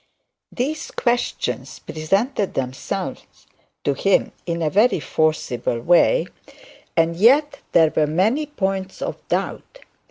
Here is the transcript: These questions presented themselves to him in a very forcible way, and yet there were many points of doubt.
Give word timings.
These 0.51 0.89
questions 0.89 1.77
presented 1.77 2.55
themselves 2.55 3.45
to 3.83 3.93
him 3.93 4.31
in 4.47 4.63
a 4.63 4.69
very 4.71 4.99
forcible 4.99 5.79
way, 5.79 6.25
and 6.97 7.15
yet 7.15 7.59
there 7.71 7.93
were 7.95 8.07
many 8.07 8.47
points 8.47 9.03
of 9.03 9.17
doubt. 9.27 9.81